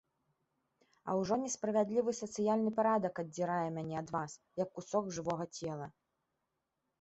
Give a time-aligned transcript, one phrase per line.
[1.11, 4.31] А ўжо несправядлівы сацыяльны парадак аддзірае мяне ад вас,
[4.63, 5.87] як кусок жывога цела.